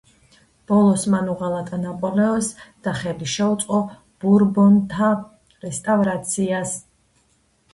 [0.69, 2.49] ბოლოს მან უღალატა ნაპოლეონს
[2.87, 3.83] და ხელი შეუწყო
[4.25, 5.11] ბურბონთა
[5.67, 6.75] რესტავრაციას.